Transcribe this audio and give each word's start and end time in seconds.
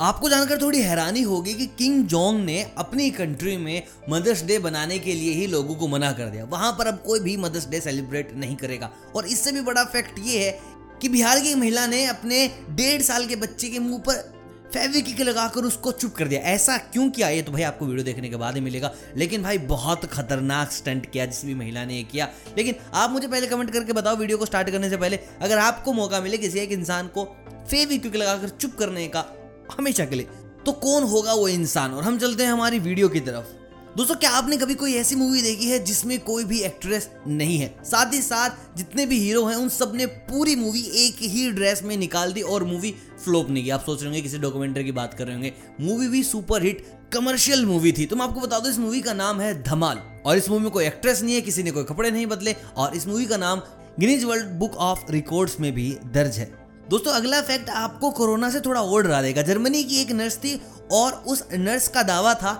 आपको 0.00 0.28
जानकर 0.28 0.62
थोड़ी 0.62 0.80
हैरानी 0.82 1.22
होगी 1.22 1.54
कि 1.54 1.66
किंग 1.66 2.04
जोंग 2.04 2.44
ने 2.44 2.72
अपनी 2.78 3.10
कंट्री 3.10 3.56
में 3.56 3.82
मदर्स 4.10 4.44
डे 4.44 4.58
बनाने 4.58 4.98
के 4.98 5.12
लिए 5.12 5.32
ही 5.32 5.46
लोगों 5.46 5.74
को 5.74 5.88
मना 5.88 6.12
कर 6.12 6.26
दिया। 6.26 6.44
वहाँ 6.44 6.72
पर 6.72 6.86
अब 6.86 7.02
कोई 7.06 7.20
भी 7.20 7.36
मदर्स 7.36 7.68
डे 7.68 7.80
सेलिब्रेट 7.80 8.32
नहीं 8.34 8.56
करेगा। 8.56 8.90
और 9.16 9.26
इससे 9.26 9.52
भी 9.52 9.60
बड़ा 9.60 9.84
फैक्ट 9.84 10.18
ये 10.18 10.46
है 10.46 10.60
कि 11.02 11.08
बिहार 11.08 11.40
की 11.40 11.54
महिला 11.54 11.86
ने 11.86 12.06
अपने 12.06 12.50
डेढ़ 12.70 13.02
साल 13.02 13.26
के 13.26 13.36
बच्चे 13.36 13.68
के 13.68 13.78
मुँह 13.78 13.98
पर 13.98 14.36
फेविक 14.74 15.20
लगाकर 15.20 15.60
उसको 15.60 15.92
चुप 15.92 16.14
कर 16.14 16.28
दिया। 16.28 16.40
ऐसा 16.40 16.76
क्यों 16.76 17.10
किया? 17.10 17.28
ये 17.28 17.42
तो 17.42 17.52
भाई 17.52 17.62
आपको 17.62 17.86
वीडियो 17.86 18.04
देखने 18.04 18.28
के 18.28 18.36
बाद 18.36 18.54
ही 18.54 18.60
मिलेगा। 18.60 18.94
लेकिन 19.16 19.42
भाई, 19.42 19.58
बहुत 19.58 20.04
खतरनाक 20.04 20.72
स्टंट 20.72 21.10
किया 21.10 21.26
जिस 21.26 21.44
भी 21.44 21.54
महिला 21.54 21.84
ने 21.84 21.96
ये 21.96 22.02
किया। 22.02 22.28
लेकिन 22.58 22.74
आप 22.94 23.10
मुझे 23.10 23.28
पहले 23.28 23.46
कमेंट 23.46 23.72
करके 23.72 23.92
बताओ 23.92 24.16
वीडियो 24.16 24.38
को 24.38 24.46
स्टार्ट 24.46 24.70
करने 24.70 24.90
से 24.90 24.96
पहले, 24.96 25.18
अगर 25.42 25.58
आपको 25.58 25.92
मौका 25.92 26.20
मिले 26.20 26.38
किसी 26.38 26.58
एक 26.58 26.72
इंसान 26.72 27.06
को 27.06 27.24
फेविक्विक 27.70 28.16
लगाकर 28.16 28.48
चुप 28.48 28.76
करने 28.78 29.08
का 29.08 29.35
हमेशा 29.78 30.04
के 30.04 30.16
लिए। 30.16 30.28
तो 30.66 30.72
कौन 30.72 31.02
होगा 31.02 31.34
वो 31.34 31.48
इंसान? 31.48 31.92
और 31.92 32.04
हम 32.04 32.18
चलते 32.18 32.42
हैं 32.42 32.52
हमारी 32.52 32.78
वीडियो 32.78 33.08
की 33.08 33.20
तरफ़। 33.20 33.66
दोस्तों, 33.96 34.14
क्या 34.14 34.30
आपने 34.30 34.56
कभी 34.56 34.74
कोई 34.74 34.94
ऐसी 34.94 35.14
मूवी 35.14 35.42
देखी 35.42 35.66
है 35.66 35.84
जिसमें 35.84 36.20
कोई 36.20 36.44
भी 36.44 36.60
एक्ट्रेस 36.60 37.10
नहीं 37.26 37.58
है? 37.58 37.78
साथ 37.84 38.14
ही 38.14 38.22
साथ, 38.22 38.50
जितने 38.76 39.06
भी 39.06 39.18
हीरो 39.18 39.44
हैं, 39.44 39.56
उन 39.56 39.68
सबने 39.68 40.06
पूरी 40.06 40.56
मूवी 40.56 40.80
एक 40.80 41.16
ही 41.22 41.50
ड्रेस 41.50 41.82
में 41.82 41.96
निकाल 41.96 42.32
दी 42.32 42.42
और 42.42 42.64
मूवी 42.64 42.94
फ्लॉप 43.24 43.50
नहीं 43.50 43.64
की। 43.64 43.70
आप 43.70 43.82
सोच 43.86 43.98
रहे 43.98 44.06
होंगे, 44.06 44.20
किसी 44.20 44.38
डॉक्यूमेंट्री 44.38 44.84
की 44.84 44.92
बात 44.92 45.14
कर 45.14 45.24
रहे 45.24 45.34
होंगे। 45.34 45.52
मूवी 45.80 46.08
भी 46.08 46.22
सुपर 46.22 46.62
हिट 46.62 46.86
कमर्शियल 47.12 47.66
मूवी 47.66 47.92
थी। 47.92 48.06
तो 48.06 48.16
मैं 48.16 48.26
आपको 48.26 48.40
बता 48.40 48.58
दूँ, 48.58 48.70
इस 48.70 48.78
मूवी 48.78 49.00
का 49.00 49.12
नाम 49.12 49.40
है 49.40 49.62
धमाल। 49.62 50.02
और 50.24 50.36
इस 50.36 50.48
मूवी 50.48 50.62
में 50.62 50.70
कोई 50.70 50.86
एक्ट्रेस 50.86 51.22
नहीं 51.22 51.34
है, 51.34 51.40
किसी 51.40 51.62
ने 51.62 51.70
कोई 51.70 51.84
कपड़े 51.84 52.10
नहीं 52.10 52.26
बदले। 52.26 52.56
और 52.76 52.96
इस 52.96 53.06
मूवी 53.06 53.26
का 53.26 53.36
नाम 53.36 53.62
Guinness 54.00 54.24
World 54.24 54.46
Book 54.46 54.76
of 54.76 55.00
Records 55.10 55.60
में 55.60 55.72
भी 55.72 55.98
दर्ज 56.06 56.36
है। 56.36 56.65
दोस्तों, 56.90 57.12
अगला 57.12 57.40
फैक्ट 57.42 57.70
आपको 57.70 58.10
कोरोना 58.10 58.48
से 58.50 58.60
थोड़ा 58.60 58.80
और 58.80 59.02
डरा 59.02 59.20
देगा। 59.22 59.42
जर्मनी 59.42 59.82
की 59.84 60.00
एक 60.00 60.10
नर्स 60.10 60.36
थी 60.36 60.60
और 60.92 61.12
उस 61.26 61.42
नर्स 61.52 61.88
का 61.88 62.02
दावा 62.02 62.34
था, 62.34 62.52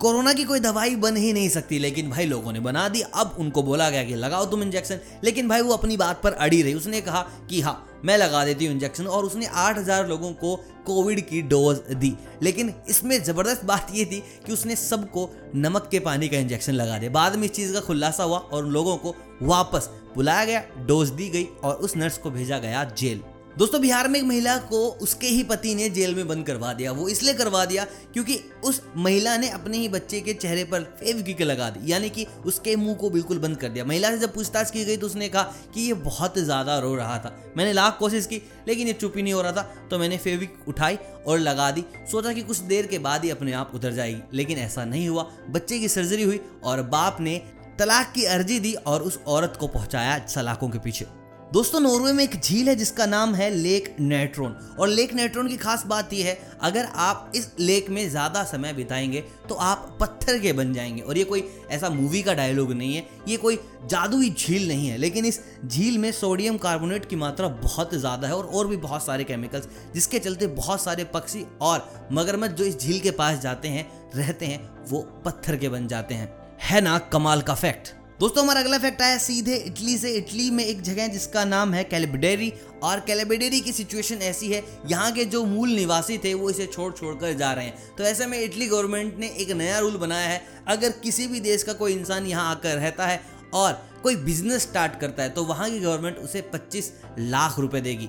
कोरोना 0.00 0.32
की 0.32 0.44
कोई 0.44 0.60
दवाई 0.60 0.94
बन 0.96 1.16
ही 1.16 1.32
नहीं 1.32 1.48
सकती, 1.48 1.78
लेकिन 1.78 2.08
भाई 2.10 2.26
लोगों 2.26 2.52
ने 2.52 2.60
बना 2.60 2.88
दी। 2.88 3.00
अब 3.00 3.36
उनको 3.38 3.62
बोला 3.62 3.88
गया 3.90 4.04
कि 4.04 4.14
लगाओ 4.14 4.46
तुम 4.46 4.62
इंजेक्शन 4.62 5.00
लेकिन 5.24 5.48
भाई 5.48 5.60
वो 5.60 5.72
अपनी 5.72 5.96
बात 5.96 6.22
पर 6.22 6.32
अड़ी 6.32 6.62
रही। 6.62 6.74
उसने 6.74 7.00
कहा 7.00 7.20
कि 7.50 7.60
हाँ 7.60 8.00
मैं 8.04 8.16
लगा 8.18 8.44
देती 8.44 8.66
हूँ 8.66 8.74
इंजेक्शन 8.74 9.06
और 9.06 9.24
उसने 9.24 9.46
8000 9.46 10.08
लोगों 10.08 10.32
को 10.32 10.56
कोविड 10.86 11.20
की 11.28 11.42
डोज 11.42 11.76
दी। 11.92 12.14
लेकिन 12.42 12.72
इसमें 12.88 13.22
ज़बरदस्त 13.24 13.64
बात 13.64 13.92
ये 13.94 14.04
थी 14.04 14.22
कि 14.46 14.52
उसने 14.52 14.76
सबको 14.76 15.28
नमक 15.54 15.88
के 15.90 15.98
पानी 15.98 16.28
का 16.28 16.38
इंजेक्शन 16.38 16.72
लगा 16.72 16.98
दिया। 16.98 17.10
बाद 17.10 17.36
में 17.36 17.44
इस 17.44 17.52
चीज़ 17.52 17.72
का 17.72 17.80
खुलासा 17.80 18.24
हुआ 18.24 18.38
और 18.38 18.64
उन 18.64 18.70
लोगों 18.70 18.96
को 18.96 19.14
वापस 19.42 19.90
बुलाया 20.16 20.44
गया 20.44 20.64
डोज 20.86 21.10
दी 21.10 21.28
गई 21.28 21.46
और 21.64 21.74
उस 21.74 21.96
नर्स 21.96 22.18
को 22.18 22.30
भेजा 22.30 22.58
गया 22.58 22.84
जेल। 22.98 23.22
दोस्तों, 23.58 23.80
बिहार 23.80 24.06
में 24.08 24.18
एक 24.18 24.24
महिला 24.26 24.56
को 24.60 24.78
उसके 25.02 25.26
ही 25.26 25.42
पति 25.44 25.74
ने 25.74 25.88
जेल 25.88 26.14
में 26.14 26.26
बंद 26.28 26.46
करवा 26.46 26.72
दिया। 26.72 26.92
वो 26.92 27.08
इसलिए 27.08 27.34
करवा 27.34 27.64
दिया 27.64 27.84
क्योंकि 28.14 28.38
उस 28.64 28.80
महिला 28.96 29.36
ने 29.36 29.48
अपने 29.48 29.78
ही 29.78 29.88
बच्चे 29.88 30.20
के 30.20 30.32
चेहरे 30.34 30.64
पर 30.64 30.82
फेविक्विक 31.00 31.42
लगा 31.42 31.68
दी, 31.70 31.92
यानी 31.92 32.10
कि 32.10 32.26
उसके 32.46 32.74
मुँह 32.76 32.94
को 32.94 33.10
बिल्कुल 33.10 33.38
बंद 33.38 33.56
कर 33.56 33.68
दिया। 33.68 33.84
महिला 33.84 34.10
से 34.10 34.18
जब 34.18 34.34
पूछताछ 34.34 34.70
की 34.70 34.84
गई 34.84 34.96
तो 34.96 35.06
उसने 35.06 35.28
कहा 35.28 35.42
कि 35.74 35.80
ये 35.80 35.94
बहुत 35.94 36.38
ज़्यादा 36.40 36.78
रो 36.78 36.94
रहा 36.94 37.18
था। 37.18 37.34
मैंने 37.56 37.72
लाख 37.72 37.96
कोशिश 37.98 38.26
की, 38.26 38.42
लेकिन 38.68 38.86
ये 38.86 38.92
चुप 38.94 39.16
ही 39.16 39.22
नहीं 39.22 39.34
हो 39.34 39.42
रहा 39.42 39.52
था 39.52 39.62
तो 39.90 39.98
मैंने 39.98 40.18
फेविक 40.18 40.68
उठाई 40.68 40.98
और 41.26 41.38
लगा 41.38 41.70
दी। 41.70 41.84
सोचा 42.10 42.32
कि 42.32 42.42
कुछ 42.42 42.58
देर 42.58 42.86
के 42.86 42.98
बाद 43.00 43.24
ही 43.24 43.30
अपने 43.30 43.52
आप 43.54 43.72
उतर 43.74 43.92
जाएगी, 43.92 44.22
लेकिन 44.32 44.58
ऐसा 44.58 44.84
नहीं 44.84 45.08
हुआ। 45.08 45.30
बच्चे 45.50 45.78
की 45.78 45.88
सर्जरी 45.88 46.22
हुई 46.22 46.40
और 46.64 46.82
बाप 46.84 47.20
ने 47.20 47.42
तलाक 47.78 48.12
की 48.14 48.24
अर्जी 48.26 48.58
दी 48.60 48.74
और 48.76 49.02
उस 49.02 49.20
औरत 49.26 49.56
को 49.60 49.66
पहुँचाया 49.68 50.24
सलाखों 50.26 50.68
के 50.68 50.78
पीछे। 50.78 51.06
दोस्तों, 51.54 51.80
नॉर्वे 51.80 52.12
में 52.12 52.22
एक 52.24 52.34
झील 52.34 52.68
है 52.68 52.74
जिसका 52.76 53.04
नाम 53.06 53.34
है 53.34 53.48
लेक 53.50 53.94
नेट्रोन। 54.00 54.54
और 54.78 54.88
लेक 54.88 55.12
नेट्रोन 55.14 55.48
की 55.48 55.56
खास 55.56 55.84
बात 55.86 56.12
यह 56.12 56.26
है, 56.26 56.38
अगर 56.62 56.84
आप 56.84 57.32
इस 57.36 57.48
लेक 57.60 57.90
में 57.90 58.08
ज़्यादा 58.10 58.42
समय 58.44 58.72
बिताएँगे 58.72 59.20
तो 59.48 59.54
आप 59.54 59.96
पत्थर 60.00 60.38
के 60.38 60.52
बन 60.52 60.72
जाएँगे। 60.74 61.00
और 61.00 61.18
ये 61.18 61.24
कोई 61.24 61.44
ऐसा 61.70 61.90
मूवी 61.90 62.22
का 62.22 62.34
डायलॉग 62.34 62.72
नहीं 62.72 62.96
है, 62.96 63.06
ये 63.28 63.36
कोई 63.36 63.58
जादुई 63.86 64.30
झील 64.30 64.68
नहीं 64.68 64.88
है। 64.88 64.98
लेकिन 64.98 65.24
इस 65.24 65.40
झील 65.66 65.98
में 65.98 66.10
सोडियम 66.12 66.58
कार्बोनेट 66.58 67.08
की 67.08 67.16
मात्रा 67.16 67.48
बहुत 67.62 67.94
ज़्यादा 67.94 68.28
है 68.28 68.36
और 68.36 68.46
और 68.46 68.66
भी 68.66 68.76
बहुत 68.78 69.06
सारे 69.06 69.24
केमिकल्स 69.24 69.68
जिसके 69.94 70.18
चलते 70.18 70.46
बहुत 70.52 70.82
सारे 70.82 71.04
पक्षी 71.04 71.46
और 71.60 72.08
मगरमच्छ 72.12 72.54
जो 72.54 72.64
इस 72.64 72.78
झील 72.78 73.00
के 73.00 73.10
पास 73.12 73.40
जाते 73.40 73.68
हैं, 73.68 73.90
रहते 74.16 74.46
हैं, 74.46 74.70
वो 74.88 75.00
पत्थर 75.24 75.56
के 75.56 75.68
बन 75.68 75.88
जाते 75.88 76.14
हैं। 76.14 76.32
है 76.62 76.80
ना, 76.80 76.98
कमाल 76.98 77.42
का 77.42 77.54
फैक्ट 77.54 77.94
दोस्तों, 78.20 78.42
हमारा 78.42 78.60
अगला 78.60 78.78
फैक्ट 78.78 79.00
आया, 79.02 79.16
सीधे 79.18 79.54
इटली 79.56 79.96
से। 79.98 80.10
इटली 80.10 80.50
में 80.50 80.64
एक 80.64 80.82
जगह 80.82 81.02
है 81.02 81.08
जिसका 81.08 81.44
नाम 81.44 81.72
है 81.74 81.82
कैलिबडेरी, 81.84 82.52
और 82.82 83.00
कैलिबडेरी 83.00 83.60
की 83.60 83.72
सिचुएशन 83.72 84.16
ऐसी 84.16 84.48
है, 84.48 84.62
यहाँ 84.86 85.10
के 85.12 85.24
जो 85.24 85.44
मूल 85.44 85.70
निवासी 85.70 86.18
थे, 86.18 86.34
वो 86.34 86.50
इसे 86.50 86.66
छोड़ 86.66 86.92
छोड़ 86.92 87.14
कर 87.14 87.32
जा 87.32 87.52
रहे 87.52 87.64
हैं। 87.64 87.96
तो 87.96 88.04
ऐसे 88.04 88.26
में 88.26 88.38
इटली 88.40 88.66
गवर्नमेंट 88.66 89.18
ने 89.18 89.28
एक 89.28 89.50
नया 89.50 89.78
रूल 89.78 89.96
बनाया 89.96 90.28
है, 90.28 90.40
अगर 90.68 90.90
किसी 91.02 91.26
भी 91.26 91.40
देश 91.40 91.62
का 91.62 91.72
कोई 91.72 91.92
इंसान 91.92 92.26
यहाँ 92.26 92.50
आकर 92.50 92.76
रहता 92.76 93.06
है, 93.06 93.20
और 93.54 93.72
कोई 94.02 94.16
बिज़नेस 94.16 94.62
स्टार्ट 94.62 95.00
करता 95.00 95.22
है 95.22 95.28
तो 95.28 95.44
वहाँ 95.44 95.70
की 95.70 95.80
गवर्नमेंट 95.80 96.16
उसे 96.16 96.40
25 96.54 96.92
लाख 97.18 97.58
रुपए 97.58 97.80
देगी। 97.80 98.08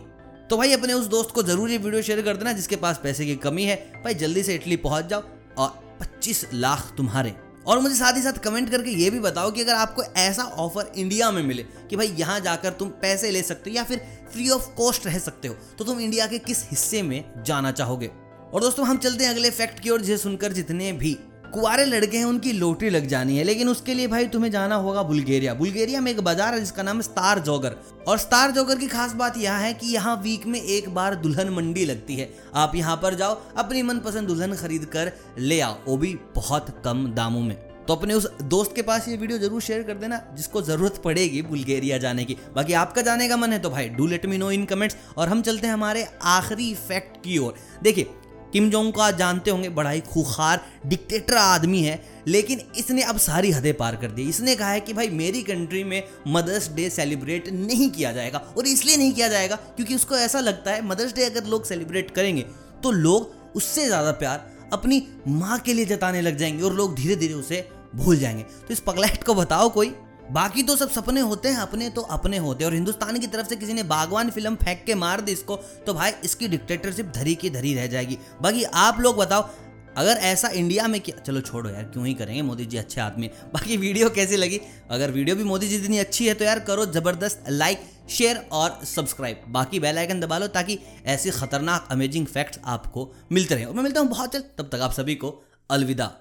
तो 0.50 0.58
भाई, 0.58 0.74
अपने 0.74 0.94
उस 0.94 1.06
दोस्त 1.06 1.32
को 1.32 1.44
ज़रूर 1.44 1.72
ये 1.72 1.78
वीडियो 1.78 2.02
शेयर 2.02 2.22
कर 2.22 2.38
देना, 2.38 2.52
जिसके 2.52 2.76
पास 2.76 3.00
पैसे 3.04 3.26
की 3.26 3.36
कमी 3.36 3.64
है। 3.64 3.76
भाई, 4.04 4.14
जल्दी 4.14 4.44
से 4.44 4.56
इटली 4.56 4.76
पहुँच 4.78 5.06
जाओ, 5.06 5.24
और 5.58 5.98
25 6.00 6.46
लाख 6.54 6.94
तुम्हारे। 6.98 7.36
और 7.68 7.80
मुझे 7.80 7.96
साथ 7.96 8.14
ही 8.14 8.22
साथ 8.22 8.34
कमेंट 8.34 8.70
करके 8.70 8.92
ये 8.92 9.10
भी 9.10 9.20
बताओ 9.20 9.52
कि 9.52 9.62
अगर 9.62 9.74
आपको 9.74 10.04
ऐसा 10.04 10.44
ऑफ़र 10.44 10.92
इंडिया 10.98 11.32
में 11.32 11.44
मिले 11.44 11.64
कि 11.64 11.96
भाई 11.96 12.08
यहाँ 12.08 12.40
जाकर 12.40 12.70
तुम 12.70 12.90
पैसे 12.90 13.32
ले 13.32 13.42
सकते 13.42 13.70
हो 13.70 13.76
या 13.76 13.84
फिर 13.84 14.06
फ्री 14.34 14.50
ऑफ़ 14.50 14.70
कॉस्ट 14.70 15.06
रह 15.06 15.20
सकते 15.20 15.48
हो 15.48 15.56
तो 15.80 15.86
तुम 15.86 16.00
इंडिया 16.00 16.28
के 16.28 16.40
किस 16.40 16.64
हिस्से 16.70 17.02
में 17.02 17.44
जाना 17.44 17.72
चाहोगे? 17.72 18.12
और 18.54 18.62
दोस्तों, 18.62 18.86
हम 18.88 18.98
चलते 18.98 19.24
हैं 19.24 19.32
अगले 19.32 19.50
फैक्ट 19.50 19.80
की 19.80 19.90
ओर, 19.90 20.02
जिसे 20.02 20.18
सुनकर 20.18 20.54
जितने 20.54 20.92
भी 20.92 21.18
कुआरे 21.56 21.86
लड़के 21.86 22.18
हैं, 22.18 22.26
उनकी 22.26 22.52
लोटरी 22.54 22.90
लग 22.90 23.08
जानी 23.08 23.38
है। 23.38 23.44
लेकिन 23.44 23.70
उसके 23.70 23.94
लिए 23.94 24.08
भाई 24.08 24.26
तुम्हें 24.28 24.52
जाना 24.52 24.76
होगा 24.78 25.04
बुल्गेरिया। 25.04 25.54
बुल्गेरिया 25.56 26.02
में 26.02 26.12
एक 26.12 26.22
बाज़ार 26.22 26.54
है, 26.54 26.60
जिसका 26.60 26.84
नाम 26.84 26.98
है 26.98 27.04
स्टार 27.04 27.40
जोगर। 27.42 27.76
और 28.08 28.18
स्टार 28.20 28.52
जोगर 28.52 28.78
की 28.78 28.88
खास 28.88 29.14
बात 29.16 29.38
यह 29.38 29.54
है 29.56 29.74
कि 29.74 29.94
यहाँ 29.94 30.16
वीक 30.24 30.46
में 30.46 30.62
एक 30.62 30.90
बार 30.96 31.16
दुल्हन 31.18 31.50
मंडी 31.52 31.86
लगती 31.86 32.16
है। 32.16 32.30
आप 32.56 32.76
यहाँ 32.76 32.96
पर 32.98 33.16
जाओ, 33.16 33.40
अपनी 33.58 33.82
मनपसंद 33.84 34.28
दुल्हन 34.28 34.56
खरीद 34.56 34.86
कर 34.88 35.12
ले 35.40 35.60
आओ, 35.62 35.78
वो 35.88 35.98
भी 35.98 36.14
बहुत 36.36 36.76
कम 36.86 37.08
दामों 37.16 37.42
में। 37.42 37.56
तो 37.88 37.96
अपने 37.96 38.14
उस 38.14 38.28
दोस्त 38.44 38.72
के 38.76 38.82
पास 38.82 39.08
ये 39.08 39.16
वीडियो 39.18 39.38
ज़रूर 39.40 39.62
शेयर 39.62 39.82
कर 39.84 39.94
देना, 39.96 40.22
जिसको 40.36 40.62
ज़रूरत 40.64 41.02
पड़ेगी 41.04 41.42
बुल्गेरिया 41.44 41.98
जाने 41.98 42.24
की। 42.26 42.38
बाकी 42.56 42.74
आपका 42.76 43.02
जाने 43.02 43.28
का 43.30 43.38
मन 43.38 43.52
है 43.54 43.60
तो 43.60 43.70
भाई 43.70 43.90
do 43.90 44.08
let 44.08 44.26
me 44.26 44.38
know 44.38 44.52
in 44.52 44.66
comments 44.66 44.96
और 45.18 45.30
हम 45.30 45.42
चलते 45.42 45.68
हैं 45.68 45.74
हमारे 45.74 46.08
आखिरी 46.24 46.74
फैक्ट 46.78 47.18
की 47.24 47.38
ओर। 47.38 47.56
देखिए 47.84 48.08
किम 48.56 48.70
जोंग 48.70 48.92
को 48.94 49.02
आज 49.02 49.18
जानते 49.18 49.52
होंगे, 49.52 49.70
बड़ा 49.70 49.90
ही 49.90 50.02
खुखार 50.02 50.62
डिक्टेटर 50.86 51.36
आदमी 51.36 51.82
है, 51.82 52.00
लेकिन 52.28 52.62
इसने 52.78 53.02
अब 53.04 53.18
सारी 53.18 53.52
हदें 53.52 53.74
पार 53.74 53.96
कर 53.96 54.12
दी। 54.12 54.28
इसने 54.30 54.56
कहा 54.56 54.70
है 54.70 54.80
कि 54.80 54.94
भाई, 54.94 55.10
मेरी 55.12 55.42
कंट्री 55.44 55.84
में 55.84 56.04
मदर्स 56.28 56.70
डे 56.76 56.90
सेलिब्रेट 56.90 57.50
नहीं 57.50 57.90
किया 57.90 58.12
जाएगा, 58.12 58.38
और 58.58 58.68
इसलिए 58.68 58.98
नहीं 58.98 59.12
किया 59.14 59.28
जाएगा 59.28 59.56
क्योंकि 59.56 59.96
उसको 59.96 60.16
ऐसा 60.18 60.40
लगता 60.40 60.72
है 60.72 60.86
मदर्स 60.86 61.14
डे 61.16 61.26
अगर 61.26 61.46
लोग 61.46 61.66
सेलिब्रेट 61.66 62.12
करेंगे 62.12 62.46
तो 62.84 62.92
लोग 62.92 63.56
उससे 63.56 63.86
ज़्यादा 63.86 64.12
प्यार 64.14 64.70
अपनी 64.74 65.04
माँ 65.28 65.60
के 65.60 65.74
लिए 65.74 65.86
जताने 65.86 66.22
लग 66.22 66.38
जाएँगे, 66.38 66.64
और 66.64 66.74
लोग 66.74 66.96
धीरे 66.96 67.16
धीरे 67.16 67.34
उसे 67.34 67.68
भूल 67.96 68.18
जाएँगे। 68.18 68.44
तो 68.44 68.74
इस 68.74 68.80
पगलैट 68.80 69.24
को 69.24 69.34
बताओ 69.36 69.70
कोई। 69.70 69.94
बाकी 70.32 70.64
तो 70.64 70.76
सब 70.76 70.90
सपने 70.92 71.22
होते 71.22 71.50
हैं, 71.50 71.58
अपने 71.58 71.90
तो 71.90 72.02
अपने 72.02 72.38
होते 72.38 72.64
हैं। 72.64 72.70
और 72.70 72.76
हिंदुस्तान 72.76 73.20
की 73.20 73.28
तरफ़ 73.28 73.48
से 73.48 73.56
किसी 73.56 73.74
ने 73.74 73.84
बागवान 73.86 74.30
फ़िल्म 74.30 74.56
फेंक 74.56 74.84
के 74.86 74.96
मार 74.96 75.22
दी 75.22 75.32
इसको 75.32 75.56
तो 75.86 75.94
भाई 75.94 76.12
इसकी 76.26 76.48
डिक्टेटरशिप 76.48 77.12
धरी 77.16 77.36
की 77.36 77.50
धरी 77.50 77.74
रह 77.74 77.88
जाएगी। 77.88 78.18
बाकी 78.42 78.64
आप 78.64 79.00
लोग 79.00 79.18
बताओ, 79.18 79.50
अगर 79.98 80.18
ऐसा 80.24 80.48
इंडिया 80.50 80.88
में 80.88 81.00
किया 81.02 81.18
चलो 81.18 81.42
छोड़ो 81.42 81.70
यार, 81.70 81.84
क्यों 81.84 82.06
ही 82.06 82.14
करेंगे? 82.14 82.42
मोदी 82.42 82.66
जी 82.66 82.78
अच्छे 82.78 83.02
आदमी 83.02 83.28
बाकी 83.54 83.78
वीडियो 83.78 84.10
कैसी 84.10 84.36
लगी? 84.36 84.60
अगर 84.92 85.12
वीडियो 85.12 85.36
भी 85.36 85.44
मोदी 85.44 85.68
जी 85.68 85.76
इतनी 85.76 85.98
अच्छी 86.00 86.28
है 86.28 86.34
तो 86.34 86.46
यार 86.46 86.60
करो 86.62 86.86
ज़बरदस्त 86.88 87.44
लाइक 87.50 87.84
शेयर 88.10 88.46
और 88.52 88.80
सब्सक्राइब 88.86 89.44
बाकी 89.50 89.80
बेल 89.80 89.98
आइकन 89.98 90.20
दबा 90.20 90.38
लो, 90.38 90.48
ताकि 90.50 90.80
ऐसी 91.06 91.32
खतरनाक 91.32 91.88
अमेजिंग 91.92 92.26
फैक्ट्स 92.28 92.60
आपको 92.66 93.12
मिलते 93.32 93.56
रहे। 93.56 93.66
और 93.66 93.74
मैं 93.74 93.84
मिलता 93.84 94.00
हूँ 94.00 94.10
बहुत 94.10 94.34
जल्द, 94.34 94.52
तब 94.58 94.70
तक 94.72 94.82
आप 94.82 94.92
सभी 94.94 95.16
को 95.16 95.42
अलविदा। 95.70 96.12